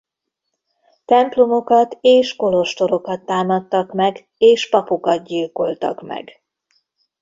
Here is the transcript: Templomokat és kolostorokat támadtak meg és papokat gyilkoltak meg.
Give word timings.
Templomokat 1.05 1.97
és 2.01 2.35
kolostorokat 2.35 3.25
támadtak 3.25 3.93
meg 3.93 4.29
és 4.37 4.69
papokat 4.69 5.23
gyilkoltak 5.23 6.01
meg. 6.01 6.41